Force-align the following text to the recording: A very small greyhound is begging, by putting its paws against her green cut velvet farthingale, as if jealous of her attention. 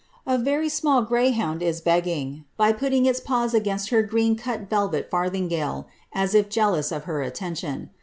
A 0.25 0.35
very 0.39 0.67
small 0.67 1.03
greyhound 1.03 1.61
is 1.61 1.79
begging, 1.79 2.43
by 2.57 2.73
putting 2.73 3.05
its 3.05 3.19
paws 3.19 3.53
against 3.53 3.89
her 3.91 4.01
green 4.01 4.35
cut 4.35 4.61
velvet 4.67 5.11
farthingale, 5.11 5.85
as 6.11 6.33
if 6.33 6.49
jealous 6.49 6.91
of 6.91 7.03
her 7.03 7.21
attention. 7.21 7.91